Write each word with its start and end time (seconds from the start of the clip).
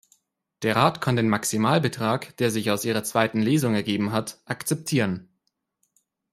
Der 0.63 0.75
Rat 0.77 0.99
kann 0.99 1.15
den 1.15 1.29
Maximalbetrag, 1.29 2.35
der 2.37 2.49
sich 2.49 2.71
aus 2.71 2.85
Ihrer 2.85 3.03
zweiten 3.03 3.39
Lesung 3.39 3.75
ergeben 3.75 4.11
hat, 4.11 4.39
akzeptieren. 4.45 5.29